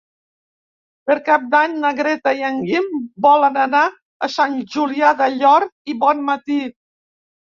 [1.09, 2.87] Per Cap d'Any na Greta i en Guim
[3.25, 3.83] volen anar
[4.27, 6.57] a Sant Julià del Llor i Bonmatí.